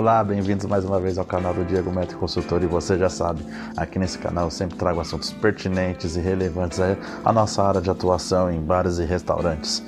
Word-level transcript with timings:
Olá, 0.00 0.24
bem-vindos 0.24 0.64
mais 0.64 0.82
uma 0.82 0.98
vez 0.98 1.18
ao 1.18 1.26
canal 1.26 1.52
do 1.52 1.62
Diego 1.62 1.92
Metro 1.92 2.16
Consultor 2.16 2.62
e 2.62 2.66
você 2.66 2.96
já 2.96 3.10
sabe, 3.10 3.44
aqui 3.76 3.98
nesse 3.98 4.16
canal 4.16 4.46
eu 4.46 4.50
sempre 4.50 4.78
trago 4.78 4.98
assuntos 4.98 5.30
pertinentes 5.30 6.16
e 6.16 6.20
relevantes 6.20 6.80
à 7.22 7.30
nossa 7.34 7.62
área 7.62 7.82
de 7.82 7.90
atuação 7.90 8.50
em 8.50 8.58
bares 8.62 8.96
e 8.96 9.04
restaurantes. 9.04 9.84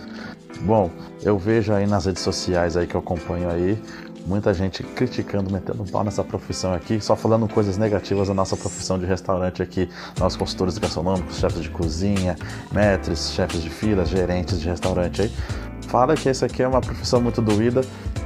Bom, 0.66 0.90
eu 1.22 1.38
vejo 1.38 1.72
aí 1.72 1.86
nas 1.86 2.04
redes 2.04 2.20
sociais 2.20 2.76
aí 2.76 2.86
que 2.86 2.94
eu 2.94 3.00
acompanho 3.00 3.48
aí 3.48 3.82
muita 4.26 4.52
gente 4.52 4.82
criticando, 4.82 5.50
metendo 5.50 5.82
pau 5.90 6.04
nessa 6.04 6.22
profissão 6.22 6.74
aqui, 6.74 7.00
só 7.00 7.16
falando 7.16 7.48
coisas 7.48 7.78
negativas 7.78 8.28
da 8.28 8.34
nossa 8.34 8.54
profissão 8.54 8.98
de 8.98 9.06
restaurante 9.06 9.62
aqui, 9.62 9.88
nós 10.20 10.36
consultores 10.36 10.76
gastronômicos, 10.76 11.38
chefes 11.38 11.62
de 11.62 11.70
cozinha, 11.70 12.36
metres, 12.70 13.30
chefes 13.32 13.62
de 13.62 13.70
filas, 13.70 14.10
gerentes 14.10 14.60
de 14.60 14.68
restaurante 14.68 15.22
aí. 15.22 15.32
Fala 15.88 16.14
que 16.14 16.28
essa 16.28 16.44
aqui 16.44 16.62
é 16.62 16.68
uma 16.68 16.82
profissão 16.82 17.18
muito 17.18 17.40
doída 17.40 17.80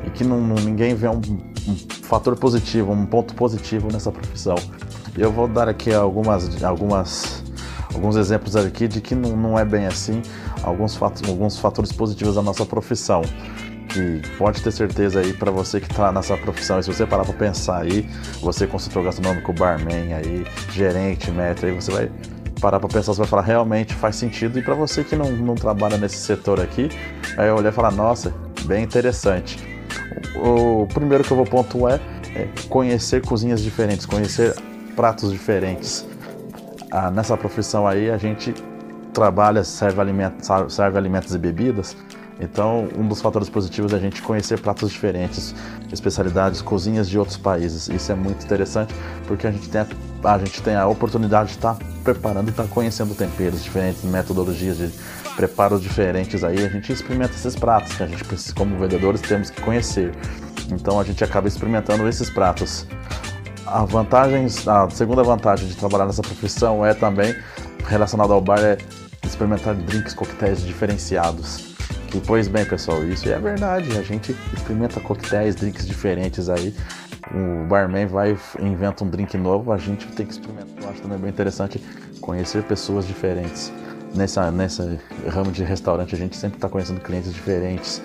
e 0.05 0.11
que 0.11 0.25
não, 0.25 0.41
ninguém 0.41 0.93
vê 0.93 1.09
um, 1.09 1.21
um, 1.67 1.75
fator 1.75 2.37
positivo, 2.37 2.93
um 2.93 3.07
ponto 3.07 3.35
positivo 3.35 3.89
nessa 3.93 4.13
profissão. 4.13 4.57
Eu 5.17 5.33
vou 5.33 5.49
dar 5.49 5.69
aqui 5.69 5.93
algumas, 5.93 6.63
algumas, 6.63 7.43
alguns 7.93 8.17
exemplos 8.17 8.55
aqui 8.55 8.87
de 8.87 9.01
que 9.01 9.15
não, 9.15 9.37
não 9.37 9.59
é 9.59 9.65
bem 9.65 9.87
assim, 9.87 10.23
alguns, 10.63 10.97
fatos, 10.97 11.29
alguns 11.29 11.59
fatores 11.59 11.93
positivos 11.93 12.35
da 12.35 12.43
nossa 12.43 12.65
profissão. 12.65 13.23
Que 13.89 14.21
pode 14.37 14.61
ter 14.63 14.73
certeza 14.73 15.21
aí 15.21 15.33
para 15.33 15.51
você 15.51 15.81
que 15.81 15.91
está 15.91 16.13
nessa 16.13 16.37
profissão, 16.37 16.79
e 16.79 16.83
se 16.83 16.93
você 16.93 17.07
parar 17.07 17.25
para 17.25 17.33
pensar 17.33 17.83
aí, 17.83 18.07
você 18.43 18.67
consultor 18.67 19.05
gastronômico, 19.05 19.53
barman 19.53 20.13
aí, 20.13 20.45
gerente, 20.73 21.31
metro, 21.31 21.67
aí 21.67 21.75
você 21.75 21.91
vai 21.91 22.11
parar 22.61 22.79
para 22.81 22.89
pensar, 22.89 23.15
você 23.15 23.21
vai 23.21 23.29
falar 23.29 23.43
realmente 23.43 23.95
faz 23.95 24.17
sentido. 24.17 24.59
E 24.59 24.63
para 24.63 24.75
você 24.75 25.03
que 25.03 25.17
não, 25.17 25.31
não 25.31 25.55
trabalha 25.55 25.97
nesse 25.97 26.17
setor 26.17 26.61
aqui, 26.61 26.91
aí 27.39 27.51
olhar 27.51 27.71
e 27.71 27.73
falar, 27.73 27.93
nossa, 27.93 28.35
bem 28.67 28.83
interessante 28.83 29.76
o 30.35 30.87
primeiro 30.87 31.25
que 31.25 31.31
eu 31.31 31.37
vou 31.37 31.47
pontuar 31.47 32.01
é, 32.35 32.43
é 32.43 32.49
conhecer 32.69 33.25
cozinhas 33.25 33.61
diferentes, 33.61 34.07
conhecer 34.07 34.55
pratos 34.95 35.31
diferentes. 35.33 36.07
Ah, 36.91 37.11
nessa 37.11 37.37
profissão 37.37 37.87
aí 37.87 38.11
a 38.11 38.17
gente 38.17 38.55
trabalha, 39.13 39.65
serve 39.65 40.01
alimentos, 40.01 40.49
serve 40.69 40.99
alimentos 40.99 41.35
e 41.35 41.39
bebidas. 41.39 41.97
Então, 42.39 42.89
um 42.97 43.09
dos 43.09 43.23
fatores 43.23 43.49
positivos 43.49 43.93
é 43.95 43.97
a 43.97 43.99
gente 43.99 44.21
conhecer 44.21 44.61
pratos 44.61 44.91
diferentes, 44.91 45.55
especialidades, 45.91 46.61
cozinhas 46.61 47.09
de 47.09 47.19
outros 47.19 47.39
países. 47.39 47.89
Isso 47.89 48.13
é 48.13 48.15
muito 48.15 48.45
interessante 48.45 48.95
porque 49.27 49.47
a 49.47 49.51
gente 49.51 49.69
tem 49.71 49.81
a, 49.81 49.87
a 50.27 50.39
gente 50.39 50.61
tem 50.63 50.75
a 50.75 50.87
oportunidade 50.87 51.51
de 51.51 51.57
estar 51.57 51.77
preparando 52.03 52.49
e 52.49 52.51
estar 52.51 52.67
conhecendo 52.67 53.15
temperos 53.15 53.63
diferentes, 53.63 54.03
metodologias 54.05 54.79
de 54.79 54.91
preparos 55.37 55.81
diferentes 55.83 56.43
aí, 56.43 56.65
a 56.65 56.69
gente 56.69 56.93
experimenta 56.93 57.35
esses 57.35 57.55
pratos 57.55 57.95
que 57.95 58.03
a 58.03 58.07
gente 58.07 58.25
como 58.55 58.79
vendedores, 58.79 59.21
temos 59.21 59.51
que 59.51 59.61
conhecer. 59.61 60.13
Então 60.71 60.99
a 60.99 61.05
gente 61.05 61.23
acaba 61.23 61.47
experimentando 61.47 62.09
esses 62.09 62.31
pratos. 62.31 62.87
A 63.67 63.85
vantagem, 63.85 64.47
a 64.67 64.91
segunda 64.91 65.23
vantagem 65.23 65.69
de 65.69 65.77
trabalhar 65.77 66.07
nessa 66.07 66.23
profissão 66.23 66.85
é 66.85 66.95
também 66.95 67.35
relacionada 67.87 68.33
ao 68.33 68.41
bar 68.41 68.61
é 68.61 68.79
experimentar 69.25 69.75
drinks, 69.75 70.15
coquetéis 70.15 70.63
diferenciados. 70.63 71.77
Que 72.09 72.21
pois 72.21 72.49
bem, 72.49 72.65
pessoal, 72.65 73.05
isso 73.05 73.29
é 73.29 73.39
verdade. 73.39 73.97
A 73.99 74.03
gente 74.03 74.35
experimenta 74.55 75.01
coquetéis, 75.01 75.55
drinks 75.55 75.87
diferentes 75.87 76.49
aí. 76.49 76.75
O 77.35 77.67
barman 77.67 78.07
vai 78.07 78.37
inventa 78.61 79.05
um 79.05 79.11
drink 79.11 79.37
novo, 79.37 79.73
a 79.73 79.79
gente 79.79 80.07
tem 80.09 80.27
que 80.27 80.33
experimentar. 80.33 80.85
Eu 80.85 80.91
acho 80.91 81.03
também 81.03 81.19
bem 81.19 81.31
interessante 81.31 81.83
conhecer 82.21 82.63
pessoas 82.63 83.07
diferentes 83.07 83.73
nessa, 84.17 84.51
nessa 84.51 84.99
ramo 85.29 85.53
de 85.53 85.63
restaurante 85.63 86.15
a 86.15 86.19
gente 86.19 86.37
sempre 86.37 86.57
está 86.57 86.69
conhecendo 86.69 87.01
clientes 87.01 87.33
diferentes 87.33 88.03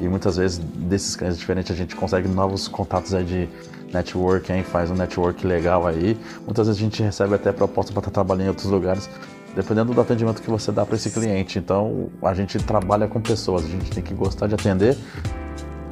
e 0.00 0.08
muitas 0.08 0.36
vezes 0.36 0.58
desses 0.58 1.16
clientes 1.16 1.38
diferentes 1.38 1.72
a 1.72 1.74
gente 1.74 1.94
consegue 1.94 2.28
novos 2.28 2.68
contatos 2.68 3.14
aí 3.14 3.24
de 3.24 3.48
network, 3.92 4.52
hein? 4.52 4.64
faz 4.64 4.90
um 4.90 4.94
network 4.94 5.46
legal 5.46 5.86
aí. 5.86 6.18
Muitas 6.44 6.66
vezes 6.66 6.80
a 6.80 6.84
gente 6.84 7.00
recebe 7.00 7.34
até 7.34 7.52
proposta 7.52 7.92
para 7.92 8.00
estar 8.00 8.10
trabalhando 8.10 8.46
em 8.46 8.48
outros 8.48 8.66
lugares, 8.66 9.08
dependendo 9.54 9.94
do 9.94 10.00
atendimento 10.00 10.42
que 10.42 10.50
você 10.50 10.72
dá 10.72 10.84
para 10.84 10.96
esse 10.96 11.10
cliente. 11.10 11.60
Então 11.60 12.10
a 12.20 12.34
gente 12.34 12.58
trabalha 12.58 13.06
com 13.06 13.20
pessoas, 13.20 13.64
a 13.64 13.68
gente 13.68 13.88
tem 13.92 14.02
que 14.02 14.12
gostar 14.12 14.48
de 14.48 14.54
atender, 14.54 14.96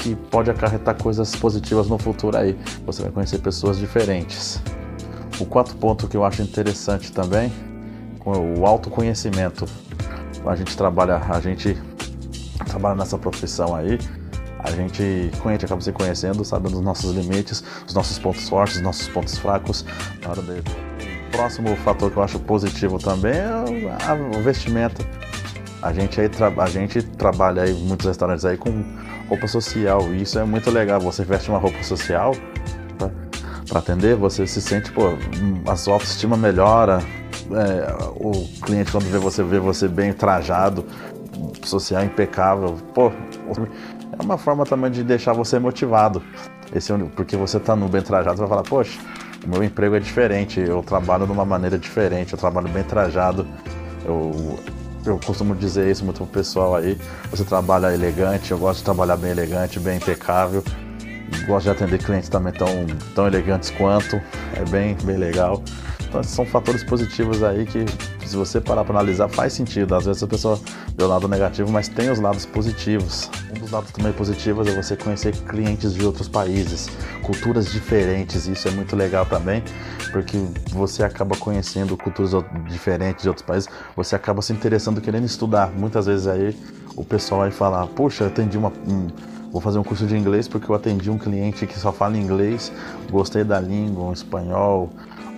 que 0.02 0.16
pode 0.16 0.50
acarretar 0.50 1.00
coisas 1.00 1.34
positivas 1.36 1.86
no 1.86 1.96
futuro 1.96 2.36
aí. 2.36 2.58
Você 2.84 3.02
vai 3.02 3.12
conhecer 3.12 3.38
pessoas 3.38 3.78
diferentes. 3.78 4.60
O 5.38 5.46
quarto 5.46 5.76
ponto 5.76 6.08
que 6.08 6.16
eu 6.16 6.24
acho 6.24 6.42
interessante 6.42 7.12
também 7.12 7.52
o 8.24 8.66
autoconhecimento. 8.66 9.66
A 10.44 10.56
gente 10.56 10.76
trabalha, 10.76 11.18
a 11.18 11.40
gente 11.40 11.78
trabalha 12.66 12.96
nessa 12.96 13.16
profissão 13.16 13.74
aí, 13.74 13.98
a 14.58 14.70
gente, 14.70 15.30
conhece, 15.40 15.64
acaba 15.64 15.80
se 15.80 15.92
conhecendo, 15.92 16.44
sabendo 16.44 16.76
os 16.76 16.82
nossos 16.82 17.14
limites, 17.14 17.62
os 17.86 17.94
nossos 17.94 18.18
pontos 18.18 18.48
fortes, 18.48 18.76
os 18.76 18.82
nossos 18.82 19.08
pontos 19.08 19.38
fracos. 19.38 19.84
Na 20.22 20.30
hora 20.30 20.42
de... 20.42 20.60
O 20.60 21.30
próximo 21.32 21.74
fator 21.76 22.10
que 22.10 22.16
eu 22.18 22.22
acho 22.22 22.38
positivo 22.40 22.98
também 22.98 23.32
é 23.32 24.38
o 24.38 24.42
vestimento. 24.42 25.04
A 25.80 25.92
gente 25.92 26.20
aí 26.20 26.30
a 26.58 26.68
gente 26.68 27.02
trabalha 27.02 27.62
aí 27.62 27.72
muitos 27.72 28.06
restaurantes 28.06 28.44
aí 28.44 28.56
com 28.56 28.84
roupa 29.32 29.48
social 29.48 30.12
e 30.12 30.22
isso 30.22 30.38
é 30.38 30.44
muito 30.44 30.70
legal. 30.70 31.00
Você 31.00 31.24
veste 31.24 31.48
uma 31.48 31.58
roupa 31.58 31.82
social 31.82 32.34
para 33.66 33.78
atender, 33.78 34.14
você 34.14 34.46
se 34.46 34.60
sente, 34.60 34.92
pô, 34.92 35.14
a 35.66 35.76
sua 35.76 35.94
autoestima 35.94 36.36
melhora, 36.36 37.02
é, 37.50 37.94
o 38.16 38.46
cliente 38.60 38.92
quando 38.92 39.04
vê 39.04 39.18
você 39.18 39.42
vê 39.42 39.58
você 39.58 39.88
bem 39.88 40.12
trajado, 40.12 40.84
social 41.64 42.04
impecável, 42.04 42.76
pô, 42.92 43.08
é 43.08 44.22
uma 44.22 44.36
forma 44.36 44.66
também 44.66 44.90
de 44.90 45.02
deixar 45.02 45.32
você 45.32 45.58
motivado. 45.58 46.22
Esse, 46.74 46.92
porque 47.16 47.36
você 47.36 47.58
tá 47.58 47.74
no 47.74 47.88
bem 47.88 48.02
trajado, 48.02 48.36
você 48.36 48.40
vai 48.40 48.48
falar, 48.48 48.62
poxa, 48.62 48.98
o 49.44 49.48
meu 49.48 49.64
emprego 49.64 49.94
é 49.94 50.00
diferente, 50.00 50.60
eu 50.60 50.82
trabalho 50.82 51.24
de 51.24 51.32
uma 51.32 51.44
maneira 51.44 51.78
diferente, 51.78 52.34
eu 52.34 52.38
trabalho 52.38 52.68
bem 52.68 52.82
trajado, 52.82 53.46
eu, 54.04 54.58
eu 55.04 55.18
costumo 55.18 55.54
dizer 55.54 55.90
isso 55.90 56.04
muito 56.04 56.18
pro 56.18 56.26
pessoal 56.26 56.76
aí, 56.76 56.98
você 57.30 57.44
trabalha 57.44 57.92
elegante, 57.92 58.50
eu 58.50 58.58
gosto 58.58 58.78
de 58.78 58.84
trabalhar 58.84 59.16
bem 59.16 59.30
elegante, 59.30 59.80
bem 59.80 59.96
impecável, 59.96 60.62
gosto 61.46 61.64
de 61.64 61.70
atender 61.70 61.98
clientes 61.98 62.28
também 62.28 62.52
tão, 62.52 62.86
tão 63.14 63.26
elegantes 63.26 63.70
quanto, 63.70 64.16
é 64.54 64.64
bem, 64.70 64.96
bem 65.02 65.16
legal. 65.16 65.62
Então, 66.12 66.22
são 66.22 66.44
fatores 66.44 66.84
positivos 66.84 67.42
aí 67.42 67.64
que, 67.64 67.86
se 68.26 68.36
você 68.36 68.60
parar 68.60 68.84
para 68.84 68.96
analisar, 68.96 69.30
faz 69.30 69.54
sentido. 69.54 69.94
Às 69.94 70.04
vezes 70.04 70.22
a 70.22 70.26
pessoa 70.26 70.60
vê 70.94 71.02
o 71.04 71.06
lado 71.06 71.26
negativo, 71.26 71.72
mas 71.72 71.88
tem 71.88 72.10
os 72.10 72.20
lados 72.20 72.44
positivos. 72.44 73.30
Um 73.50 73.58
dos 73.58 73.70
lados 73.70 73.90
também 73.92 74.12
positivos 74.12 74.68
é 74.68 74.74
você 74.74 74.94
conhecer 74.94 75.34
clientes 75.34 75.94
de 75.94 76.04
outros 76.04 76.28
países, 76.28 76.90
culturas 77.22 77.72
diferentes. 77.72 78.46
Isso 78.46 78.68
é 78.68 78.70
muito 78.72 78.94
legal 78.94 79.24
também, 79.24 79.64
porque 80.12 80.36
você 80.72 81.02
acaba 81.02 81.34
conhecendo 81.34 81.96
culturas 81.96 82.32
diferentes 82.68 83.22
de 83.22 83.30
outros 83.30 83.46
países, 83.46 83.70
você 83.96 84.14
acaba 84.14 84.42
se 84.42 84.52
interessando, 84.52 85.00
querendo 85.00 85.24
estudar. 85.24 85.70
Muitas 85.70 86.04
vezes 86.04 86.26
aí 86.26 86.54
o 86.94 87.02
pessoal 87.02 87.40
vai 87.40 87.50
falar: 87.50 87.86
Puxa, 87.86 88.24
eu 88.24 88.28
atendi 88.28 88.58
uma. 88.58 88.70
Um, 88.86 89.06
vou 89.50 89.62
fazer 89.62 89.78
um 89.78 89.84
curso 89.84 90.06
de 90.06 90.14
inglês 90.14 90.46
porque 90.46 90.70
eu 90.70 90.74
atendi 90.74 91.10
um 91.10 91.16
cliente 91.16 91.66
que 91.66 91.78
só 91.78 91.90
fala 91.90 92.18
inglês, 92.18 92.70
gostei 93.10 93.44
da 93.44 93.58
língua, 93.58 94.04
um 94.04 94.12
espanhol, 94.12 94.90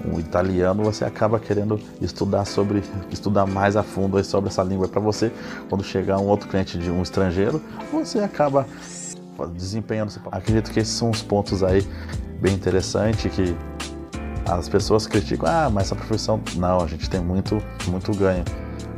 um 0.05 0.19
italiano, 0.19 0.83
você 0.83 1.05
acaba 1.05 1.39
querendo 1.39 1.81
estudar 2.01 2.45
sobre, 2.45 2.83
estudar 3.11 3.47
mais 3.47 3.77
a 3.77 3.83
fundo 3.83 4.23
sobre 4.25 4.51
essa 4.51 4.63
língua 4.63 4.89
para 4.89 5.01
você, 5.01 5.33
quando 5.69 5.83
chegar 5.83 6.19
um 6.19 6.27
outro 6.27 6.49
cliente 6.49 6.79
de 6.79 6.91
um 6.91 7.03
estrangeiro, 7.03 7.63
você 7.91 8.19
acaba 8.21 8.67
desempenhando. 9.55 10.13
Acredito 10.31 10.71
que 10.71 10.81
esses 10.81 10.95
são 10.95 11.11
os 11.11 11.23
pontos 11.23 11.63
aí 11.63 11.87
bem 12.41 12.55
interessantes 12.55 13.33
que 13.33 13.57
as 14.47 14.69
pessoas 14.69 15.07
criticam, 15.07 15.49
ah, 15.49 15.71
mas 15.71 15.85
essa 15.85 15.97
profissão, 15.97 16.41
não, 16.57 16.81
a 16.81 16.87
gente 16.87 17.09
tem 17.09 17.21
muito, 17.21 17.63
muito 17.89 18.13
ganho. 18.15 18.45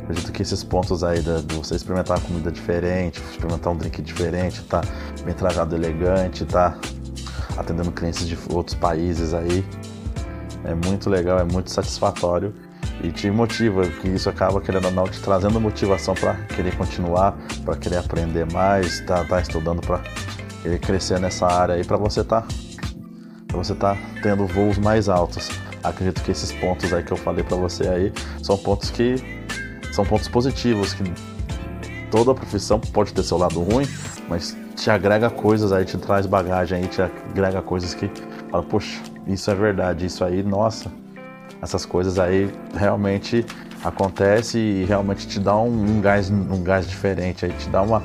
Acredito 0.03 0.31
que 0.31 0.41
esses 0.41 0.63
pontos 0.63 1.03
aí 1.03 1.21
de, 1.21 1.41
de 1.43 1.55
você 1.55 1.75
experimentar 1.75 2.17
uma 2.17 2.23
comida 2.25 2.51
diferente, 2.51 3.21
experimentar 3.31 3.73
um 3.73 3.77
drink 3.77 4.01
diferente, 4.01 4.61
tá 4.63 4.81
bem 5.23 5.33
trajado 5.33 5.75
elegante, 5.75 6.45
tá 6.45 6.77
atendendo 7.57 7.91
clientes 7.91 8.27
de 8.27 8.37
outros 8.53 8.75
países 8.75 9.33
aí, 9.33 9.65
é 10.67 10.75
muito 10.75 11.09
legal, 11.09 11.39
é 11.39 11.43
muito 11.43 11.71
satisfatório 11.71 12.53
e 13.01 13.11
te 13.11 13.31
motiva, 13.31 13.87
que 13.87 14.09
isso 14.09 14.29
acaba 14.29 14.59
querendo 14.59 14.85
ou 14.85 14.91
não 14.91 15.05
te 15.05 15.19
trazendo 15.21 15.59
motivação 15.59 16.13
para 16.13 16.33
querer 16.45 16.75
continuar, 16.75 17.37
para 17.63 17.75
querer 17.77 17.97
aprender 17.97 18.51
mais, 18.51 18.99
tá, 19.01 19.23
tá 19.23 19.39
estudando 19.39 19.81
para 19.81 20.01
querer 20.61 20.79
crescer 20.79 21.19
nessa 21.19 21.47
área 21.47 21.75
aí, 21.75 21.85
para 21.85 21.97
você 21.97 22.23
tá, 22.23 22.43
você 23.51 23.73
tá 23.73 23.97
tendo 24.21 24.45
voos 24.45 24.77
mais 24.77 25.07
altos. 25.07 25.49
Acredito 25.83 26.21
que 26.21 26.31
esses 26.31 26.51
pontos 26.51 26.91
aí 26.91 27.03
que 27.03 27.13
eu 27.13 27.17
falei 27.17 27.43
para 27.43 27.55
você 27.55 27.87
aí 27.87 28.13
são 28.43 28.57
pontos 28.57 28.89
que 28.89 29.15
são 29.93 30.05
pontos 30.05 30.27
positivos 30.27 30.93
que 30.93 31.03
toda 32.11 32.33
profissão 32.33 32.79
pode 32.79 33.13
ter 33.13 33.23
seu 33.23 33.37
lado 33.37 33.61
ruim, 33.61 33.87
mas 34.27 34.57
te 34.75 34.89
agrega 34.89 35.29
coisas 35.29 35.71
aí, 35.71 35.85
te 35.85 35.97
traz 35.97 36.25
bagagem 36.25 36.79
aí, 36.79 36.87
te 36.87 37.01
agrega 37.01 37.61
coisas 37.61 37.93
que 37.93 38.11
fala, 38.49 38.63
poxa, 38.63 38.99
isso 39.27 39.51
é 39.51 39.55
verdade, 39.55 40.05
isso 40.05 40.23
aí, 40.23 40.41
nossa, 40.41 40.91
essas 41.61 41.85
coisas 41.85 42.17
aí 42.17 42.51
realmente 42.73 43.45
acontece 43.83 44.57
e 44.57 44.85
realmente 44.85 45.27
te 45.27 45.39
dá 45.39 45.55
um, 45.55 45.97
um 45.97 46.01
gás, 46.01 46.29
um 46.29 46.63
gás 46.63 46.87
diferente, 46.87 47.45
aí 47.45 47.51
te 47.51 47.69
dá 47.69 47.81
uma, 47.81 48.01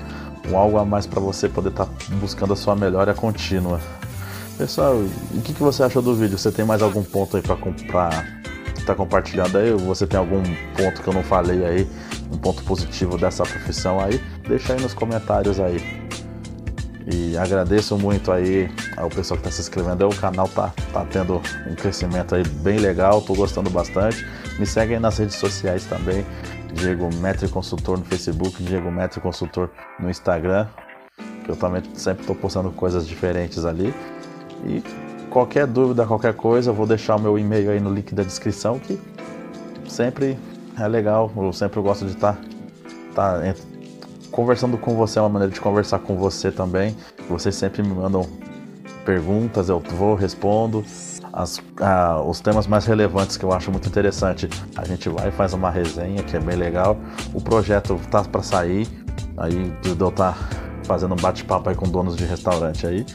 um 0.49 0.57
algo 0.57 0.79
a 0.79 0.85
mais 0.85 1.07
para 1.07 1.21
você 1.21 1.49
poder 1.49 1.71
estar 1.71 1.87
tá 1.87 1.93
buscando 2.21 2.53
a 2.53 2.57
sua 2.57 2.75
melhora 2.75 3.15
contínua. 3.15 3.81
Pessoal, 4.59 4.95
o 4.95 5.41
que, 5.43 5.55
que 5.55 5.63
você 5.63 5.83
achou 5.83 6.03
do 6.03 6.15
vídeo? 6.15 6.37
Você 6.37 6.53
tem 6.53 6.65
mais 6.65 6.83
algum 6.83 7.03
ponto 7.03 7.37
aí 7.37 7.43
para 7.43 7.57
comprar? 7.57 8.41
Tá 8.85 8.95
compartilhando 8.95 9.57
aí? 9.59 9.73
Ou 9.73 9.79
você 9.79 10.07
tem 10.07 10.19
algum 10.19 10.43
ponto 10.77 11.01
que 11.01 11.09
eu 11.09 11.15
não 11.15 11.23
falei 11.23 11.65
aí? 11.65 11.89
Um 12.31 12.37
ponto 12.37 12.63
positivo 12.65 13.17
dessa 13.17 13.45
profissão 13.45 14.01
aí? 14.01 14.21
Deixa 14.47 14.75
aí 14.75 14.81
nos 14.81 14.93
comentários 14.93 15.59
aí. 15.59 16.02
E 17.11 17.37
agradeço 17.37 17.99
muito 17.99 18.31
aí 18.31 18.71
ao 18.97 19.09
pessoal 19.09 19.39
que 19.41 19.47
está 19.47 19.51
se 19.51 19.61
inscrevendo. 19.63 20.09
O 20.09 20.15
canal 20.15 20.49
tá, 20.49 20.73
tá 20.93 21.05
tendo 21.05 21.41
um 21.69 21.75
crescimento 21.75 22.35
aí 22.35 22.47
bem 22.47 22.79
legal, 22.79 23.21
tô 23.23 23.35
gostando 23.35 23.71
bastante. 23.71 24.25
Me 24.59 24.67
segue 24.67 24.95
aí 24.95 25.01
nas 25.01 25.19
redes 25.19 25.37
sociais 25.37 25.85
também. 25.85 26.25
Diego 26.75 27.13
Metri 27.17 27.49
Consultor 27.49 27.99
no 27.99 28.05
Facebook, 28.05 28.63
Diego 28.63 28.91
Metri 28.91 29.21
Consultor 29.21 29.69
no 29.99 30.09
Instagram. 30.09 30.67
Que 31.45 31.51
eu 31.51 31.57
também 31.57 31.83
sempre 31.95 32.23
estou 32.23 32.37
postando 32.37 32.71
coisas 32.71 33.07
diferentes 33.07 33.65
ali. 33.65 33.93
E 34.65 34.83
qualquer 35.29 35.67
dúvida, 35.67 36.07
qualquer 36.07 36.35
coisa, 36.35 36.71
eu 36.71 36.75
vou 36.75 36.87
deixar 36.87 37.17
o 37.17 37.21
meu 37.21 37.39
e-mail 37.39 37.71
aí 37.73 37.81
no 37.81 37.93
link 37.93 38.15
da 38.15 38.23
descrição 38.23 38.79
que 38.79 39.01
sempre 39.89 40.39
é 40.79 40.87
legal. 40.87 41.31
Eu 41.37 41.53
sempre 41.53 41.81
gosto 41.81 42.07
de 42.07 42.13
estar 42.13 42.39
tá, 43.15 43.41
tá 43.41 43.55
conversando 44.33 44.79
com 44.79 44.97
você 44.97 45.19
é 45.19 45.23
uma 45.23 45.29
maneira 45.29 45.53
de 45.53 45.61
conversar 45.61 46.01
com 46.01 46.17
você 46.17 46.51
também. 46.51 46.97
Vocês 47.29 47.55
sempre 47.55 47.83
me 47.83 47.95
mandam 47.95 48.27
perguntas, 49.05 49.69
eu 49.69 49.79
vou, 49.79 50.15
respondo. 50.15 50.85
As, 51.33 51.63
ah, 51.81 52.21
os 52.27 52.41
temas 52.41 52.67
mais 52.67 52.85
relevantes 52.85 53.37
que 53.37 53.45
eu 53.45 53.53
acho 53.53 53.71
muito 53.71 53.89
interessante, 53.89 54.49
a 54.77 54.85
gente 54.85 55.09
vai 55.09 55.29
e 55.29 55.31
faz 55.31 55.53
uma 55.53 55.71
resenha 55.71 56.23
que 56.23 56.37
é 56.37 56.41
bem 56.41 56.57
legal. 56.57 56.97
O 57.33 57.41
projeto 57.41 58.01
tá 58.11 58.25
para 58.25 58.43
sair, 58.43 58.89
aí 59.37 59.73
eu 59.85 60.11
tá 60.11 60.37
fazendo 60.85 61.13
um 61.13 61.17
bate-papo 61.17 61.69
aí 61.69 61.77
com 61.77 61.89
donos 61.89 62.17
de 62.17 62.25
restaurante 62.25 62.87
aí. 62.87 63.07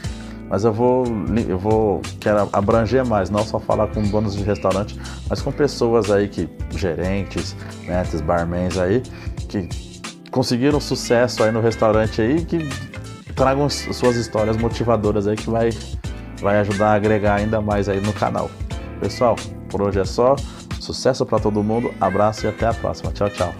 Mas 0.48 0.64
eu 0.64 0.72
vou, 0.72 1.04
eu 1.46 1.58
vou, 1.58 2.00
quero 2.18 2.48
abranger 2.52 3.04
mais, 3.04 3.28
não 3.28 3.44
só 3.44 3.60
falar 3.60 3.88
com 3.88 4.02
donos 4.02 4.34
de 4.34 4.42
restaurante, 4.42 4.98
mas 5.28 5.42
com 5.42 5.52
pessoas 5.52 6.10
aí 6.10 6.26
que, 6.26 6.48
gerentes, 6.70 7.54
metes, 7.86 8.22
barmans 8.22 8.78
aí, 8.78 9.02
que 9.46 9.68
conseguiram 10.38 10.80
sucesso 10.80 11.42
aí 11.42 11.50
no 11.50 11.60
restaurante 11.60 12.22
aí, 12.22 12.44
que 12.44 12.58
tragam 13.34 13.68
suas 13.68 14.14
histórias 14.14 14.56
motivadoras 14.56 15.26
aí 15.26 15.34
que 15.34 15.50
vai, 15.50 15.70
vai 16.40 16.60
ajudar 16.60 16.90
a 16.90 16.94
agregar 16.94 17.34
ainda 17.34 17.60
mais 17.60 17.88
aí 17.88 18.00
no 18.00 18.12
canal. 18.12 18.48
Pessoal, 19.00 19.34
por 19.68 19.82
hoje 19.82 19.98
é 19.98 20.04
só. 20.04 20.36
Sucesso 20.78 21.26
para 21.26 21.40
todo 21.40 21.60
mundo, 21.60 21.92
abraço 22.00 22.46
e 22.46 22.48
até 22.48 22.68
a 22.68 22.72
próxima. 22.72 23.10
Tchau, 23.10 23.28
tchau. 23.30 23.52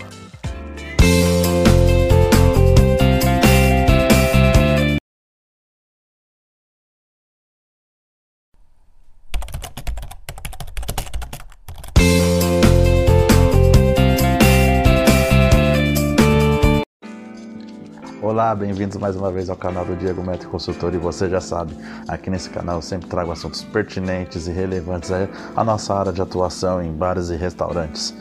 Olá, 18.39 18.55
bem-vindos 18.55 18.97
mais 18.99 19.17
uma 19.17 19.33
vez 19.33 19.51
ao 19.51 19.57
canal 19.57 19.85
do 19.85 19.97
Diego 19.97 20.23
Metro 20.23 20.49
Consultor 20.49 20.95
e 20.95 20.97
você 20.97 21.29
já 21.29 21.41
sabe, 21.41 21.75
aqui 22.07 22.31
nesse 22.31 22.49
canal 22.49 22.77
eu 22.77 22.83
sempre 22.83 23.09
trago 23.09 23.33
assuntos 23.33 23.65
pertinentes 23.65 24.47
e 24.47 24.53
relevantes 24.53 25.11
à 25.57 25.65
nossa 25.65 25.93
área 25.93 26.13
de 26.13 26.23
atuação 26.23 26.81
em 26.81 26.93
bares 26.93 27.31
e 27.31 27.35
restaurantes. 27.35 28.15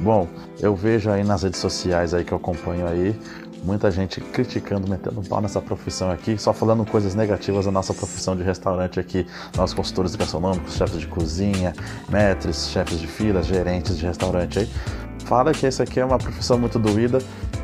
Bom, 0.00 0.28
eu 0.60 0.76
vejo 0.76 1.10
aí 1.10 1.24
nas 1.24 1.42
redes 1.42 1.58
sociais 1.58 2.12
aí 2.12 2.22
que 2.22 2.32
eu 2.32 2.36
acompanho 2.36 2.86
aí, 2.86 3.18
muita 3.64 3.90
gente 3.90 4.20
criticando, 4.20 4.90
metendo 4.90 5.20
um 5.20 5.24
pau 5.24 5.40
nessa 5.40 5.62
profissão 5.62 6.10
aqui, 6.10 6.36
só 6.36 6.52
falando 6.52 6.84
coisas 6.84 7.14
negativas 7.14 7.64
da 7.64 7.72
nossa 7.72 7.94
profissão 7.94 8.36
de 8.36 8.42
restaurante 8.42 9.00
aqui, 9.00 9.26
nós 9.56 9.72
consultores 9.72 10.14
gastronômicos, 10.14 10.74
chefes 10.74 11.00
de 11.00 11.06
cozinha, 11.06 11.72
metres, 12.10 12.68
chefes 12.68 13.00
de 13.00 13.06
filas, 13.06 13.46
gerentes 13.46 13.96
de 13.96 14.04
restaurante 14.04 14.58
aí, 14.58 14.70
fala 15.26 15.52
que 15.52 15.66
essa 15.66 15.82
aqui 15.82 16.00
é 16.00 16.04
uma 16.04 16.18
profissão 16.18 16.56
muito 16.56 16.78
doída 16.78 17.18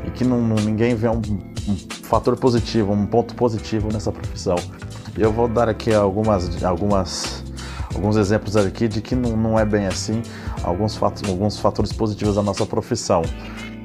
e 0.05 0.11
que 0.11 0.23
não, 0.23 0.39
ninguém 0.41 0.95
vê 0.95 1.07
um, 1.07 1.21
um, 1.67 1.77
fator 2.03 2.35
positivo, 2.37 2.91
um 2.91 3.05
ponto 3.05 3.33
positivo 3.35 3.89
nessa 3.91 4.11
profissão. 4.11 4.55
Eu 5.17 5.31
vou 5.31 5.47
dar 5.47 5.69
aqui 5.69 5.93
algumas, 5.93 6.61
algumas, 6.63 7.43
alguns 7.95 8.17
exemplos 8.17 8.57
aqui 8.57 8.87
de 8.87 9.01
que 9.01 9.15
não, 9.15 9.37
não 9.37 9.59
é 9.59 9.65
bem 9.65 9.87
assim, 9.87 10.21
alguns, 10.61 10.95
fatos, 10.97 11.27
alguns 11.27 11.57
fatores 11.57 11.93
positivos 11.93 12.35
da 12.35 12.43
nossa 12.43 12.65
profissão. 12.65 13.21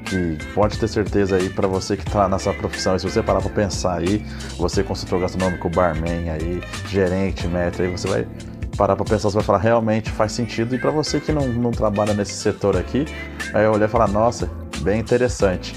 Que 0.05 0.37
pode 0.55 0.77
ter 0.79 0.87
certeza 0.87 1.35
aí 1.35 1.49
para 1.49 1.67
você 1.67 1.95
que 1.95 2.07
está 2.07 2.27
nessa 2.27 2.51
profissão, 2.51 2.95
e 2.95 2.99
se 2.99 3.07
você 3.07 3.21
parar 3.21 3.41
para 3.41 3.51
pensar 3.51 3.99
aí, 3.99 4.25
você 4.57 4.81
consultor 4.83 5.19
gastronômico, 5.19 5.69
barman 5.69 6.31
aí, 6.31 6.63
gerente, 6.87 7.47
meta, 7.47 7.83
aí 7.83 7.91
você 7.91 8.07
vai 8.07 8.27
parar 8.79 8.95
para 8.95 9.03
pensar, 9.03 9.29
você 9.29 9.35
vai 9.35 9.43
falar 9.43 9.59
realmente 9.59 10.09
faz 10.09 10.31
sentido. 10.31 10.73
E 10.73 10.79
para 10.79 10.89
você 10.89 11.19
que 11.19 11.33
não, 11.33 11.45
não 11.49 11.71
trabalha 11.71 12.13
nesse 12.13 12.31
setor 12.31 12.77
aqui, 12.77 13.05
aí 13.53 13.65
eu 13.65 13.73
olhar 13.73 13.87
e 13.87 13.91
falar, 13.91 14.07
nossa, 14.07 14.49
bem 14.81 15.01
interessante. 15.01 15.75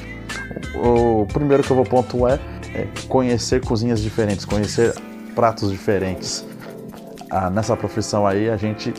O, 0.77 1.23
o 1.23 1.27
primeiro 1.27 1.65
que 1.65 1.71
eu 1.73 1.77
vou 1.77 1.85
pontuar 1.85 2.39
é, 2.73 2.83
é 2.83 2.89
conhecer 3.09 3.61
cozinhas 3.61 4.01
diferentes, 4.01 4.45
conhecer 4.45 4.95
pratos 5.35 5.73
diferentes. 5.73 6.47
Ah, 7.29 7.51
nessa 7.51 7.77
profissão 7.77 8.25
aí 8.25 8.49
a 8.49 8.57
gente 8.57 8.95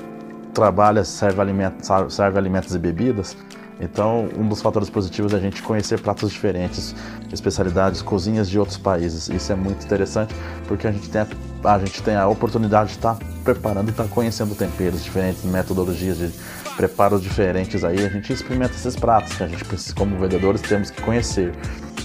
trabalha, 0.53 1.05
serve 1.05 1.39
alimentos, 1.39 1.87
serve 2.13 2.37
alimentos 2.37 2.75
e 2.75 2.79
bebidas. 2.79 3.37
Então, 3.79 4.29
um 4.37 4.47
dos 4.47 4.61
fatores 4.61 4.89
positivos 4.89 5.33
é 5.33 5.37
a 5.37 5.39
gente 5.39 5.63
conhecer 5.63 5.99
pratos 5.99 6.31
diferentes, 6.31 6.93
especialidades, 7.31 8.01
cozinhas 8.01 8.49
de 8.49 8.59
outros 8.59 8.77
países. 8.77 9.29
Isso 9.29 9.51
é 9.51 9.55
muito 9.55 9.83
interessante 9.85 10.35
porque 10.67 10.87
a 10.87 10.91
gente 10.91 11.09
tem 11.09 11.21
a, 11.21 11.27
a 11.63 11.79
gente 11.79 12.01
tem 12.03 12.15
a 12.15 12.27
oportunidade 12.27 12.89
de 12.91 12.95
estar 12.97 13.17
preparando 13.43 13.87
e 13.87 13.91
estar 13.91 14.07
conhecendo 14.07 14.55
temperos 14.55 15.03
diferentes, 15.03 15.43
metodologias 15.43 16.17
de 16.17 16.31
preparos 16.75 17.21
diferentes 17.21 17.83
aí. 17.83 18.05
A 18.05 18.09
gente 18.09 18.31
experimenta 18.33 18.73
esses 18.73 18.95
pratos 18.95 19.33
que 19.33 19.43
a 19.43 19.47
gente, 19.47 19.63
como 19.95 20.17
vendedores, 20.17 20.61
temos 20.61 20.89
que 20.89 21.01
conhecer. 21.01 21.53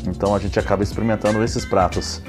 Então, 0.06 0.34
a 0.34 0.38
gente 0.38 0.58
acaba 0.58 0.82
experimentando 0.82 1.42
esses 1.42 1.64
pratos. 1.64 2.22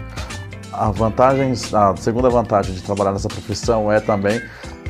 A 0.74 0.92
vantagem, 0.92 1.54
a 1.74 1.96
segunda 1.98 2.30
vantagem 2.30 2.74
de 2.74 2.82
trabalhar 2.82 3.12
nessa 3.12 3.28
profissão 3.28 3.92
é 3.92 4.00
também 4.00 4.42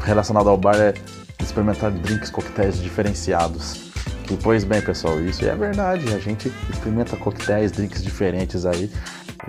relacionada 0.03 0.50
ao 0.50 0.57
bar 0.57 0.75
é 0.75 0.94
experimentar 1.42 1.92
drinks, 1.92 2.30
coquetéis 2.30 2.81
diferenciados. 2.81 3.90
E, 4.30 4.37
pois 4.37 4.64
bem, 4.64 4.81
pessoal, 4.81 5.19
isso 5.21 5.44
é 5.45 5.56
verdade. 5.56 6.14
A 6.14 6.19
gente 6.19 6.54
experimenta 6.69 7.18
coquetéis, 7.18 7.71
drinks 7.71 8.04
diferentes 8.04 8.66
aí. 8.66 8.92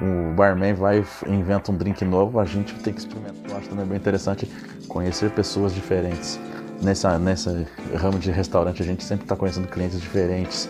O 0.00 0.32
barman 0.32 0.74
vai 0.74 1.04
inventa 1.26 1.70
um 1.70 1.76
drink 1.76 2.04
novo, 2.04 2.40
a 2.40 2.44
gente 2.44 2.74
tem 2.74 2.92
que 2.92 3.00
experimentar. 3.00 3.50
Eu 3.50 3.56
acho 3.56 3.68
também 3.68 3.84
bem 3.84 3.98
interessante 3.98 4.50
conhecer 4.88 5.30
pessoas 5.30 5.74
diferentes. 5.74 6.40
Nessa, 6.82 7.18
nessa 7.18 7.66
ramo 7.94 8.18
de 8.18 8.30
restaurante, 8.30 8.82
a 8.82 8.84
gente 8.84 9.04
sempre 9.04 9.24
está 9.24 9.36
conhecendo 9.36 9.68
clientes 9.68 10.00
diferentes. 10.00 10.68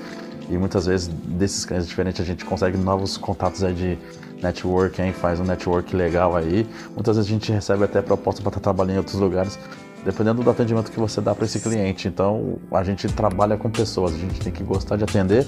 E 0.49 0.59
muitas 0.59 0.87
vezes, 0.87 1.07
desses 1.07 1.65
clientes 1.65 1.89
diferentes, 1.89 2.21
a 2.21 2.25
gente 2.25 2.45
consegue 2.45 2.77
novos 2.77 3.17
contatos 3.17 3.63
aí 3.63 3.73
de 3.73 3.99
networking, 4.43 5.13
faz 5.13 5.39
um 5.39 5.45
network 5.45 5.95
legal 5.95 6.35
aí. 6.35 6.67
Muitas 6.95 7.17
vezes 7.17 7.31
a 7.31 7.33
gente 7.33 7.53
recebe 7.53 7.85
até 7.85 8.03
proposta 8.03 8.43
para 8.43 8.51
estar 8.51 8.61
trabalhando 8.61 8.95
em 8.95 8.99
outros 8.99 9.17
lugares 9.17 9.59
dependendo 10.05 10.43
do 10.43 10.51
atendimento 10.51 10.91
que 10.91 10.99
você 10.99 11.21
dá 11.21 11.35
para 11.35 11.45
esse 11.45 11.61
cliente. 11.61 12.09
Então, 12.09 12.59
a 12.73 12.83
gente 12.83 13.07
trabalha 13.09 13.57
com 13.57 13.71
pessoas, 13.71 14.15
a 14.15 14.19
gente 14.19 14.41
tem 14.41 14.53
que 14.53 14.63
gostar 14.63 14.97
de 14.97 15.05
atender, 15.05 15.47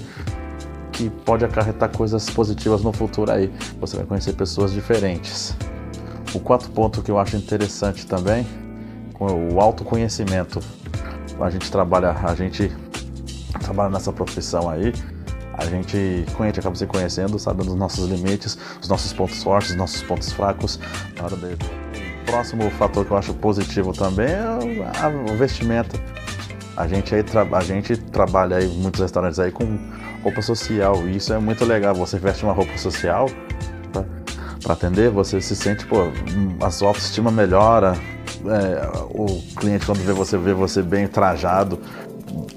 que 0.93 1.09
pode 1.09 1.43
acarretar 1.43 1.89
coisas 1.89 2.29
positivas 2.29 2.81
no 2.81 2.93
futuro 2.93 3.31
aí. 3.31 3.51
Você 3.79 3.97
vai 3.97 4.05
conhecer 4.05 4.33
pessoas 4.33 4.71
diferentes. 4.71 5.55
O 6.33 6.39
quarto 6.39 6.69
ponto 6.69 7.01
que 7.01 7.11
eu 7.11 7.19
acho 7.19 7.35
interessante 7.35 8.05
também, 8.05 8.47
o 9.19 9.59
autoconhecimento. 9.59 10.59
A 11.39 11.49
gente 11.49 11.69
trabalha, 11.71 12.11
a 12.11 12.35
gente 12.35 12.71
trabalha 13.59 13.89
nessa 13.89 14.13
profissão 14.13 14.69
aí, 14.69 14.93
a 15.53 15.65
gente, 15.65 15.97
gente 15.97 16.59
acaba 16.59 16.75
se 16.75 16.85
conhecendo, 16.85 17.37
sabendo 17.37 17.69
os 17.69 17.75
nossos 17.75 18.07
limites, 18.07 18.57
os 18.81 18.87
nossos 18.87 19.13
pontos 19.13 19.43
fortes, 19.43 19.71
os 19.71 19.77
nossos 19.77 20.01
pontos 20.03 20.31
fracos 20.31 20.79
na 21.17 21.25
hora 21.25 21.35
de 21.35 21.57
próximo 22.25 22.69
fator 22.71 23.05
que 23.05 23.11
eu 23.11 23.17
acho 23.17 23.33
positivo 23.35 23.93
também 23.93 24.27
é 24.27 25.31
o 25.31 25.35
vestimento. 25.35 25.99
A 26.75 26.87
gente, 26.87 27.13
aí 27.13 27.23
a 27.51 27.61
gente 27.61 27.95
trabalha 27.95 28.57
aí 28.57 28.67
muitos 28.67 29.01
restaurantes 29.01 29.37
aí 29.37 29.51
com 29.51 29.77
roupa 30.23 30.41
social 30.41 31.07
e 31.07 31.17
isso 31.17 31.33
é 31.33 31.37
muito 31.37 31.65
legal. 31.65 31.93
Você 31.95 32.17
veste 32.17 32.43
uma 32.43 32.53
roupa 32.53 32.77
social 32.77 33.27
para 34.63 34.73
atender, 34.73 35.09
você 35.11 35.41
se 35.41 35.55
sente, 35.55 35.85
pô, 35.85 35.97
a 36.61 36.71
sua 36.71 36.87
autoestima 36.87 37.29
melhora. 37.29 37.93
É, 38.45 38.87
o 39.09 39.41
cliente 39.57 39.85
quando 39.85 39.99
vê 39.99 40.13
você 40.13 40.37
vê 40.37 40.53
você 40.53 40.81
bem 40.81 41.07
trajado, 41.07 41.79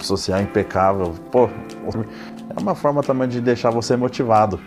social 0.01 0.41
impecável, 0.41 1.15
pô, 1.31 1.49
é 2.57 2.61
uma 2.61 2.75
forma 2.75 3.03
também 3.03 3.29
de 3.29 3.41
deixar 3.41 3.71
você 3.71 3.97
motivado. 3.97 4.59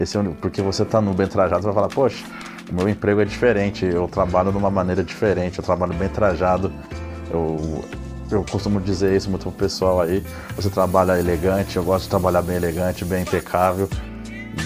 Esse, 0.00 0.18
porque 0.40 0.60
você 0.60 0.84
tá 0.84 1.00
no 1.00 1.14
bem 1.14 1.28
trajado, 1.28 1.62
você 1.62 1.66
vai 1.66 1.74
falar, 1.74 1.88
poxa, 1.88 2.24
o 2.70 2.74
meu 2.74 2.88
emprego 2.88 3.20
é 3.20 3.24
diferente, 3.24 3.84
eu 3.84 4.08
trabalho 4.08 4.50
de 4.50 4.58
uma 4.58 4.70
maneira 4.70 5.04
diferente, 5.04 5.58
eu 5.58 5.64
trabalho 5.64 5.94
bem 5.94 6.08
trajado. 6.08 6.72
Eu, 7.30 7.84
eu 8.30 8.44
costumo 8.44 8.80
dizer 8.80 9.14
isso 9.16 9.28
muito 9.30 9.42
pro 9.42 9.52
pessoal 9.52 10.00
aí. 10.00 10.24
Você 10.56 10.70
trabalha 10.70 11.18
elegante, 11.18 11.76
eu 11.76 11.84
gosto 11.84 12.04
de 12.04 12.10
trabalhar 12.10 12.42
bem 12.42 12.56
elegante, 12.56 13.04
bem 13.04 13.22
impecável. 13.22 13.88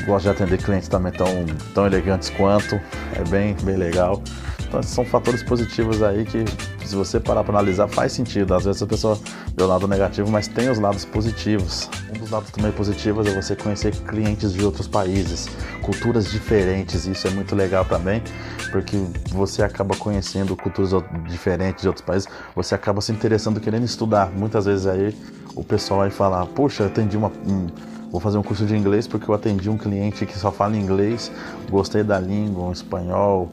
Gosto 0.07 0.25
de 0.25 0.31
atender 0.31 0.63
clientes 0.63 0.89
também 0.89 1.13
tão, 1.13 1.27
tão 1.75 1.87
elegantes 1.87 2.31
quanto. 2.31 2.81
É 3.15 3.25
bem, 3.29 3.55
bem 3.63 3.77
legal. 3.77 4.23
Então, 4.69 4.83
são 4.83 5.03
fatores 5.03 5.43
positivos 5.43 6.03
aí 6.03 6.27
que, 6.27 6.45
se 6.85 6.95
você 6.95 7.19
parar 7.19 7.43
para 7.43 7.55
analisar, 7.55 7.89
faz 7.89 8.13
sentido. 8.13 8.55
Às 8.55 8.67
vezes 8.67 8.83
a 8.83 8.87
pessoa 8.87 9.19
vê 9.57 9.63
o 9.63 9.67
lado 9.67 9.89
negativo, 9.89 10.31
mas 10.31 10.47
tem 10.47 10.69
os 10.69 10.79
lados 10.79 11.07
positivos. 11.07 11.89
Um 12.15 12.19
dos 12.19 12.31
lados 12.31 12.51
também 12.51 12.71
positivos 12.73 13.27
é 13.27 13.35
você 13.35 13.57
conhecer 13.57 13.97
clientes 13.97 14.53
de 14.53 14.63
outros 14.63 14.87
países, 14.87 15.49
culturas 15.83 16.31
diferentes. 16.31 17.07
Isso 17.07 17.27
é 17.27 17.31
muito 17.31 17.57
legal 17.57 17.87
também, 17.87 18.23
porque 18.71 18.99
você 19.31 19.63
acaba 19.63 19.97
conhecendo 19.97 20.55
culturas 20.55 20.93
diferentes 21.27 21.81
de 21.81 21.89
outros 21.89 22.05
países, 22.05 22.29
você 22.55 22.75
acaba 22.75 23.01
se 23.01 23.11
interessando, 23.11 23.61
querendo 23.61 23.85
estudar. 23.85 24.31
Muitas 24.31 24.67
vezes 24.67 24.87
aí 24.87 25.17
o 25.57 25.65
pessoal 25.65 26.01
vai 26.01 26.11
falar: 26.11 26.45
Poxa, 26.47 26.83
eu 26.83 26.89
atendi 26.89 27.17
uma. 27.17 27.33
Um, 27.47 27.69
vou 28.11 28.21
fazer 28.21 28.37
um 28.37 28.43
curso 28.43 28.67
de 28.67 28.77
inglês 28.77 29.07
porque 29.07 29.31
eu 29.31 29.35
atendi 29.35 29.69
um 29.69 29.77
cliente 29.77 30.25
que 30.27 30.39
só 30.39 30.53
fala 30.53 30.77
inglês, 30.77 31.31
gostei 31.71 32.03
da 32.03 32.19
língua, 32.19 32.65
um 32.65 32.73
espanhol, 32.73 33.51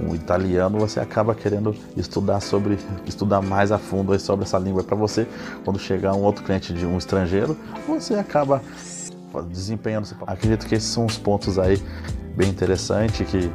um 0.00 0.14
italiano, 0.14 0.78
você 0.78 1.00
acaba 1.00 1.34
querendo 1.34 1.74
estudar 1.96 2.40
sobre, 2.40 2.78
estudar 3.06 3.40
mais 3.40 3.72
a 3.72 3.78
fundo 3.78 4.18
sobre 4.18 4.44
essa 4.44 4.58
língua 4.58 4.82
para 4.82 4.96
você. 4.96 5.26
Quando 5.64 5.78
chegar 5.78 6.14
um 6.14 6.22
outro 6.22 6.44
cliente 6.44 6.72
de 6.72 6.86
um 6.86 6.98
estrangeiro, 6.98 7.56
você 7.86 8.14
acaba 8.14 8.62
desempenhando. 9.50 10.08
Acredito 10.26 10.66
que 10.66 10.74
esses 10.74 10.88
são 10.88 11.06
os 11.06 11.18
pontos 11.18 11.58
aí 11.58 11.82
bem 12.36 12.50
interessantes 12.50 13.26
que 13.28 13.50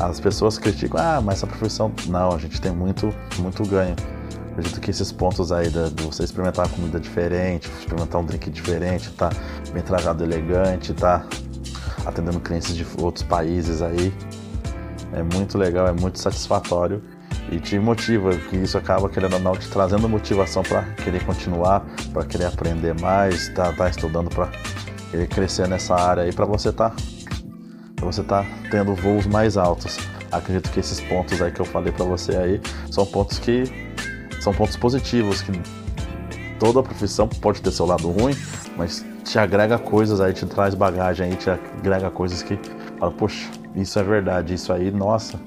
as 0.00 0.20
pessoas 0.20 0.58
criticam. 0.58 1.00
Ah, 1.00 1.20
mas 1.20 1.38
essa 1.38 1.46
profissão 1.46 1.92
não, 2.06 2.32
a 2.32 2.38
gente 2.38 2.60
tem 2.60 2.72
muito, 2.72 3.12
muito 3.38 3.66
ganho. 3.66 3.94
Acredito 4.52 4.80
que 4.80 4.90
esses 4.90 5.10
pontos 5.10 5.50
aí 5.50 5.70
de 5.70 6.02
você 6.02 6.24
experimentar 6.24 6.66
uma 6.66 6.74
comida 6.74 7.00
diferente, 7.00 7.70
experimentar 7.80 8.20
um 8.20 8.24
drink 8.24 8.50
diferente, 8.50 9.10
tá 9.12 9.30
bem 9.72 9.82
trajado 9.82 10.22
elegante, 10.22 10.92
tá 10.92 11.24
atendendo 12.04 12.38
clientes 12.38 12.74
de 12.74 12.86
outros 12.98 13.24
países 13.24 13.80
aí, 13.80 14.12
é 15.12 15.22
muito 15.22 15.58
legal, 15.58 15.86
é 15.86 15.92
muito 15.92 16.18
satisfatório 16.18 17.02
e 17.50 17.58
te 17.58 17.78
motiva, 17.78 18.34
que 18.36 18.56
isso 18.56 18.78
acaba 18.78 19.08
querendo 19.08 19.34
ou 19.34 19.40
não 19.40 19.56
te 19.56 19.68
trazendo 19.68 20.08
motivação 20.08 20.62
para 20.62 20.82
querer 21.04 21.24
continuar, 21.24 21.84
para 22.12 22.24
querer 22.24 22.46
aprender 22.46 22.98
mais, 23.00 23.48
tá, 23.50 23.72
tá 23.72 23.88
estudando 23.88 24.30
para 24.30 24.48
querer 25.10 25.28
crescer 25.28 25.68
nessa 25.68 25.94
área 25.94 26.22
aí, 26.22 26.32
para 26.32 26.46
você 26.46 26.72
tá 26.72 26.92
pra 27.96 28.06
você 28.06 28.22
tá 28.22 28.44
tendo 28.70 28.94
voos 28.94 29.26
mais 29.26 29.56
altos. 29.56 29.96
Acredito 30.30 30.70
que 30.70 30.80
esses 30.80 31.00
pontos 31.00 31.40
aí 31.40 31.52
que 31.52 31.60
eu 31.60 31.64
falei 31.64 31.92
para 31.92 32.04
você 32.04 32.36
aí 32.36 32.60
são 32.90 33.06
pontos 33.06 33.38
que 33.38 33.64
são 34.40 34.52
pontos 34.52 34.76
positivos 34.76 35.40
que 35.42 35.52
toda 36.58 36.82
profissão 36.82 37.28
pode 37.28 37.60
ter 37.62 37.70
seu 37.70 37.86
lado 37.86 38.10
ruim, 38.10 38.34
mas 38.76 39.04
te 39.24 39.38
agrega 39.38 39.78
coisas 39.78 40.20
aí, 40.20 40.32
te 40.32 40.46
traz 40.46 40.74
bagagem 40.74 41.26
aí, 41.26 41.36
te 41.36 41.50
agrega 41.50 42.10
coisas 42.10 42.42
que 42.42 42.58
fala, 43.02 43.10
poxa, 43.10 43.50
isso 43.74 43.98
é 43.98 44.02
verdade, 44.04 44.54
isso 44.54 44.72
aí, 44.72 44.92
nossa, 44.92 45.40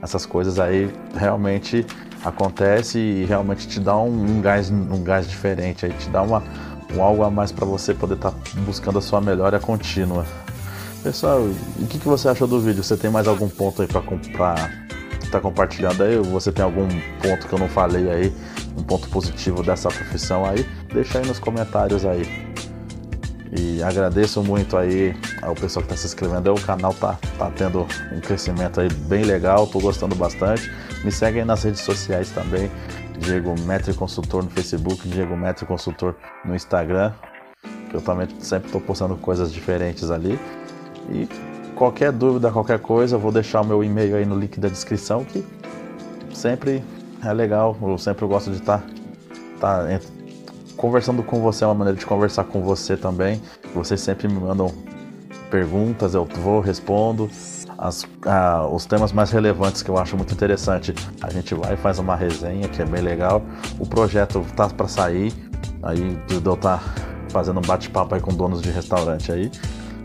essas 0.00 0.24
coisas 0.24 0.60
aí 0.60 0.92
realmente 1.16 1.84
acontece 2.24 2.98
e 2.98 3.24
realmente 3.24 3.66
te 3.66 3.80
dá 3.80 3.96
um, 3.96 4.12
um 4.12 4.40
gás, 4.40 4.70
um 4.70 5.02
gás 5.02 5.28
diferente, 5.28 5.84
aí 5.84 5.92
te 5.92 6.08
dá 6.08 6.22
uma, 6.22 6.44
um 6.94 7.02
algo 7.02 7.24
a 7.24 7.30
mais 7.30 7.50
para 7.50 7.66
você 7.66 7.92
poder 7.92 8.14
estar 8.14 8.30
tá 8.30 8.36
buscando 8.60 8.98
a 8.98 9.02
sua 9.02 9.20
melhora 9.20 9.58
contínua. 9.58 10.24
Pessoal, 11.02 11.40
o 11.40 11.86
que, 11.88 11.98
que 11.98 12.06
você 12.06 12.28
achou 12.28 12.46
do 12.46 12.60
vídeo? 12.60 12.84
Você 12.84 12.96
tem 12.96 13.10
mais 13.10 13.26
algum 13.26 13.48
ponto 13.48 13.82
aí 13.82 13.88
para 13.88 14.00
comprar? 14.00 14.70
Tá 15.32 15.40
compartilhando 15.40 16.04
aí? 16.04 16.16
Ou 16.16 16.24
você 16.24 16.52
tem 16.52 16.64
algum 16.64 16.86
ponto 17.20 17.48
que 17.48 17.52
eu 17.52 17.58
não 17.58 17.68
falei 17.68 18.08
aí? 18.08 18.32
Um 18.78 18.84
ponto 18.84 19.08
positivo 19.08 19.64
dessa 19.64 19.88
profissão 19.88 20.46
aí? 20.46 20.64
Deixa 20.92 21.18
aí 21.18 21.26
nos 21.26 21.40
comentários 21.40 22.06
aí. 22.06 22.53
E 23.56 23.80
agradeço 23.82 24.42
muito 24.42 24.76
aí 24.76 25.14
ao 25.40 25.54
pessoal 25.54 25.84
que 25.84 25.92
está 25.92 25.96
se 25.96 26.06
inscrevendo. 26.08 26.52
O 26.52 26.60
canal 26.60 26.92
tá, 26.92 27.16
tá 27.38 27.50
tendo 27.56 27.86
um 28.12 28.20
crescimento 28.20 28.80
aí 28.80 28.88
bem 28.92 29.22
legal, 29.22 29.66
tô 29.66 29.78
gostando 29.78 30.16
bastante. 30.16 30.68
Me 31.04 31.12
segue 31.12 31.38
aí 31.38 31.44
nas 31.44 31.62
redes 31.62 31.82
sociais 31.82 32.30
também. 32.30 32.68
Diego 33.18 33.54
Metri 33.60 33.94
Consultor 33.94 34.42
no 34.42 34.50
Facebook, 34.50 35.08
Diego 35.08 35.36
Metri 35.36 35.64
Consultor 35.66 36.16
no 36.44 36.54
Instagram. 36.56 37.12
Que 37.90 37.96
eu 37.96 38.00
também 38.00 38.28
sempre 38.40 38.66
estou 38.66 38.80
postando 38.80 39.16
coisas 39.16 39.52
diferentes 39.52 40.10
ali. 40.10 40.36
E 41.10 41.28
qualquer 41.76 42.10
dúvida, 42.10 42.50
qualquer 42.50 42.80
coisa, 42.80 43.14
eu 43.14 43.20
vou 43.20 43.30
deixar 43.30 43.60
o 43.60 43.64
meu 43.64 43.84
e-mail 43.84 44.16
aí 44.16 44.26
no 44.26 44.36
link 44.36 44.58
da 44.58 44.68
descrição 44.68 45.24
que 45.24 45.44
sempre 46.32 46.82
é 47.24 47.32
legal. 47.32 47.76
Eu 47.80 47.98
sempre 47.98 48.26
gosto 48.26 48.50
de 48.50 48.56
estar 48.56 48.82
tá, 49.60 49.84
tá 49.84 50.00
conversando 50.76 51.22
com 51.22 51.40
você 51.40 51.64
é 51.64 51.66
uma 51.66 51.74
maneira 51.74 51.98
de 51.98 52.06
conversar 52.06 52.44
com 52.44 52.62
você 52.62 52.96
também. 52.96 53.40
Vocês 53.74 54.00
sempre 54.00 54.28
me 54.28 54.38
mandam 54.38 54.72
perguntas, 55.50 56.14
eu 56.14 56.24
vou, 56.24 56.60
respondo. 56.60 57.30
As, 57.78 58.06
ah, 58.26 58.66
os 58.70 58.86
temas 58.86 59.12
mais 59.12 59.30
relevantes 59.30 59.82
que 59.82 59.90
eu 59.90 59.98
acho 59.98 60.16
muito 60.16 60.32
interessante, 60.32 60.94
a 61.20 61.30
gente 61.30 61.54
vai 61.54 61.74
e 61.74 61.76
faz 61.76 61.98
uma 61.98 62.16
resenha 62.16 62.68
que 62.68 62.82
é 62.82 62.84
bem 62.84 63.02
legal. 63.02 63.42
O 63.78 63.86
projeto 63.86 64.44
tá 64.56 64.68
para 64.68 64.88
sair, 64.88 65.32
aí 65.82 66.18
eu 66.30 66.56
tá 66.56 66.80
fazendo 67.28 67.58
um 67.58 67.62
bate-papo 67.62 68.14
aí 68.14 68.20
com 68.20 68.32
donos 68.32 68.62
de 68.62 68.70
restaurante 68.70 69.30
aí. 69.32 69.50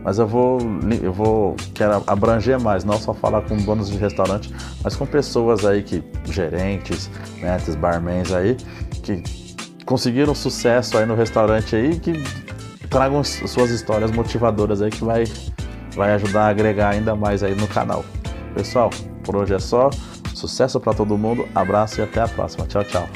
Mas 0.03 0.17
eu 0.17 0.27
vou, 0.27 0.59
eu 1.01 1.11
vou 1.11 1.55
quero 1.73 2.03
abranger 2.07 2.59
mais, 2.59 2.83
não 2.83 2.97
só 2.97 3.13
falar 3.13 3.41
com 3.41 3.57
donos 3.57 3.89
de 3.89 3.97
restaurante, 3.97 4.53
mas 4.83 4.95
com 4.95 5.05
pessoas 5.05 5.65
aí 5.65 5.83
que 5.83 6.03
gerentes, 6.25 7.09
mestres, 7.41 7.75
barmans 7.75 8.31
aí 8.31 8.55
que 9.03 9.21
conseguiram 9.89 10.35
sucesso 10.35 10.99
aí 10.99 11.05
no 11.07 11.15
restaurante 11.15 11.75
aí, 11.75 11.99
que 11.99 12.13
tragam 12.91 13.23
suas 13.23 13.71
histórias 13.71 14.11
motivadoras 14.11 14.83
aí 14.83 14.91
que 14.91 15.03
vai, 15.03 15.23
vai 15.95 16.13
ajudar 16.13 16.43
a 16.43 16.49
agregar 16.49 16.89
ainda 16.89 17.15
mais 17.15 17.41
aí 17.41 17.55
no 17.55 17.67
canal. 17.67 18.05
Pessoal, 18.53 18.91
por 19.23 19.35
hoje 19.35 19.55
é 19.55 19.59
só. 19.59 19.89
Sucesso 20.35 20.79
para 20.79 20.93
todo 20.93 21.17
mundo, 21.17 21.49
abraço 21.55 21.99
e 21.99 22.03
até 22.03 22.21
a 22.21 22.27
próxima. 22.27 22.67
Tchau, 22.67 22.83
tchau. 22.83 23.09